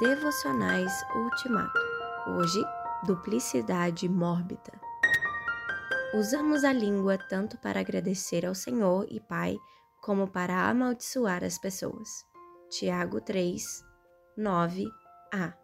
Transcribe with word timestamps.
Devocionais 0.00 0.92
Ultimato. 1.12 1.80
Hoje, 2.28 2.62
duplicidade 3.04 4.08
mórbida. 4.08 4.80
Usamos 6.14 6.62
a 6.62 6.72
língua 6.72 7.18
tanto 7.18 7.58
para 7.58 7.80
agradecer 7.80 8.46
ao 8.46 8.54
Senhor 8.54 9.06
e 9.10 9.18
Pai, 9.18 9.56
como 10.00 10.28
para 10.28 10.68
amaldiçoar 10.68 11.42
as 11.42 11.58
pessoas. 11.58 12.24
Tiago 12.70 13.20
3, 13.20 13.84
9a. 14.38 15.54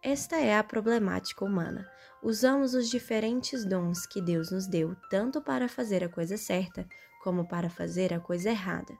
Esta 0.00 0.36
é 0.36 0.56
a 0.56 0.62
problemática 0.62 1.44
humana. 1.44 1.84
Usamos 2.22 2.74
os 2.74 2.88
diferentes 2.88 3.64
dons 3.64 4.06
que 4.06 4.22
Deus 4.22 4.52
nos 4.52 4.68
deu 4.68 4.94
tanto 5.10 5.42
para 5.42 5.68
fazer 5.68 6.04
a 6.04 6.08
coisa 6.08 6.36
certa 6.36 6.86
como 7.24 7.44
para 7.44 7.68
fazer 7.68 8.14
a 8.14 8.20
coisa 8.20 8.50
errada. 8.50 8.96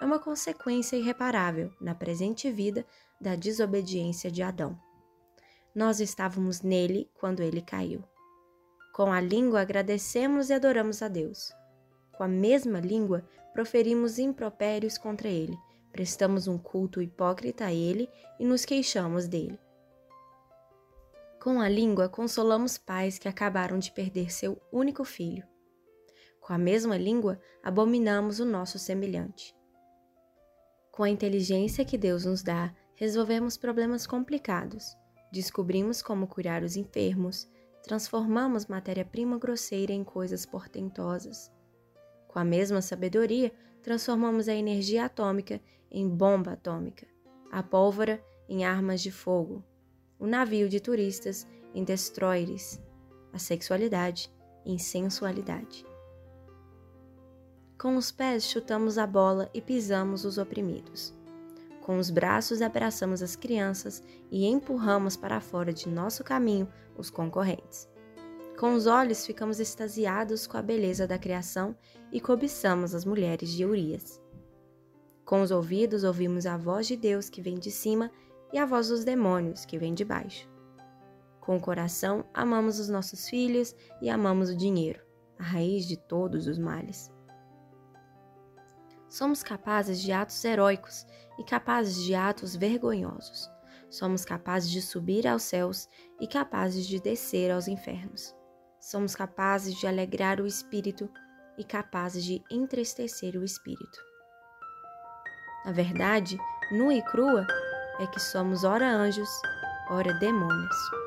É 0.00 0.04
uma 0.04 0.18
consequência 0.18 0.96
irreparável 0.96 1.72
na 1.80 1.94
presente 1.94 2.50
vida 2.50 2.84
da 3.20 3.36
desobediência 3.36 4.30
de 4.30 4.42
Adão. 4.42 4.78
Nós 5.74 6.00
estávamos 6.00 6.62
nele 6.62 7.10
quando 7.14 7.42
ele 7.42 7.62
caiu. 7.62 8.02
Com 8.92 9.12
a 9.12 9.20
língua 9.20 9.60
agradecemos 9.60 10.50
e 10.50 10.52
adoramos 10.52 11.02
a 11.02 11.08
Deus. 11.08 11.52
Com 12.12 12.24
a 12.24 12.28
mesma 12.28 12.80
língua 12.80 13.24
proferimos 13.52 14.18
impropérios 14.18 14.98
contra 14.98 15.28
ele, 15.28 15.56
prestamos 15.90 16.46
um 16.48 16.58
culto 16.58 17.00
hipócrita 17.00 17.66
a 17.66 17.72
ele 17.72 18.08
e 18.38 18.44
nos 18.44 18.64
queixamos 18.64 19.26
dele. 19.26 19.58
Com 21.40 21.60
a 21.60 21.68
língua, 21.68 22.08
consolamos 22.08 22.78
pais 22.78 23.18
que 23.18 23.28
acabaram 23.28 23.78
de 23.78 23.92
perder 23.92 24.32
seu 24.32 24.60
único 24.72 25.04
filho. 25.04 25.46
Com 26.40 26.52
a 26.52 26.58
mesma 26.58 26.96
língua, 26.96 27.38
abominamos 27.62 28.40
o 28.40 28.44
nosso 28.44 28.78
semelhante. 28.78 29.54
Com 30.94 31.02
a 31.02 31.10
inteligência 31.10 31.84
que 31.84 31.98
Deus 31.98 32.24
nos 32.24 32.40
dá, 32.40 32.72
resolvemos 32.94 33.56
problemas 33.56 34.06
complicados, 34.06 34.96
descobrimos 35.32 36.00
como 36.00 36.28
curar 36.28 36.62
os 36.62 36.76
enfermos, 36.76 37.48
transformamos 37.82 38.66
matéria-prima 38.66 39.36
grosseira 39.36 39.92
em 39.92 40.04
coisas 40.04 40.46
portentosas. 40.46 41.50
Com 42.28 42.38
a 42.38 42.44
mesma 42.44 42.80
sabedoria, 42.80 43.52
transformamos 43.82 44.48
a 44.48 44.54
energia 44.54 45.06
atômica 45.06 45.60
em 45.90 46.08
bomba 46.08 46.52
atômica, 46.52 47.08
a 47.50 47.60
pólvora 47.60 48.24
em 48.48 48.64
armas 48.64 49.02
de 49.02 49.10
fogo, 49.10 49.64
o 50.16 50.28
navio 50.28 50.68
de 50.68 50.78
turistas 50.78 51.44
em 51.74 51.82
destroyers, 51.82 52.80
a 53.32 53.38
sexualidade 53.40 54.32
em 54.64 54.78
sensualidade. 54.78 55.84
Com 57.78 57.96
os 57.96 58.10
pés 58.10 58.44
chutamos 58.44 58.98
a 58.98 59.06
bola 59.06 59.50
e 59.52 59.60
pisamos 59.60 60.24
os 60.24 60.38
oprimidos. 60.38 61.12
Com 61.82 61.98
os 61.98 62.08
braços 62.08 62.62
abraçamos 62.62 63.22
as 63.22 63.36
crianças 63.36 64.02
e 64.30 64.46
empurramos 64.46 65.16
para 65.16 65.40
fora 65.40 65.72
de 65.72 65.88
nosso 65.88 66.24
caminho 66.24 66.68
os 66.96 67.10
concorrentes. 67.10 67.88
Com 68.58 68.74
os 68.74 68.86
olhos 68.86 69.26
ficamos 69.26 69.58
extasiados 69.58 70.46
com 70.46 70.56
a 70.56 70.62
beleza 70.62 71.06
da 71.06 71.18
criação 71.18 71.76
e 72.12 72.20
cobiçamos 72.20 72.94
as 72.94 73.04
mulheres 73.04 73.50
de 73.50 73.66
Urias. 73.66 74.22
Com 75.24 75.42
os 75.42 75.50
ouvidos 75.50 76.04
ouvimos 76.04 76.46
a 76.46 76.56
voz 76.56 76.86
de 76.86 76.96
Deus 76.96 77.28
que 77.28 77.42
vem 77.42 77.58
de 77.58 77.70
cima 77.70 78.10
e 78.52 78.58
a 78.58 78.64
voz 78.64 78.88
dos 78.88 79.04
demônios 79.04 79.64
que 79.64 79.76
vem 79.76 79.92
de 79.92 80.04
baixo. 80.04 80.48
Com 81.40 81.56
o 81.56 81.60
coração, 81.60 82.24
amamos 82.32 82.78
os 82.78 82.88
nossos 82.88 83.28
filhos 83.28 83.74
e 84.00 84.08
amamos 84.08 84.48
o 84.48 84.56
dinheiro, 84.56 85.02
a 85.38 85.42
raiz 85.42 85.86
de 85.86 85.96
todos 85.96 86.46
os 86.46 86.58
males. 86.58 87.13
Somos 89.14 89.44
capazes 89.44 90.02
de 90.02 90.10
atos 90.10 90.44
heróicos 90.44 91.06
e 91.38 91.44
capazes 91.44 92.02
de 92.02 92.16
atos 92.16 92.56
vergonhosos. 92.56 93.48
Somos 93.88 94.24
capazes 94.24 94.68
de 94.68 94.82
subir 94.82 95.24
aos 95.28 95.44
céus 95.44 95.88
e 96.20 96.26
capazes 96.26 96.84
de 96.84 97.00
descer 97.00 97.52
aos 97.52 97.68
infernos. 97.68 98.34
Somos 98.80 99.14
capazes 99.14 99.76
de 99.76 99.86
alegrar 99.86 100.40
o 100.40 100.46
espírito 100.48 101.08
e 101.56 101.62
capazes 101.62 102.24
de 102.24 102.42
entristecer 102.50 103.36
o 103.36 103.44
espírito. 103.44 104.00
Na 105.64 105.70
verdade, 105.70 106.36
nua 106.72 106.94
e 106.94 107.02
crua, 107.02 107.46
é 108.00 108.08
que 108.08 108.18
somos 108.18 108.64
ora 108.64 108.90
anjos, 108.90 109.30
ora 109.90 110.12
demônios. 110.14 111.03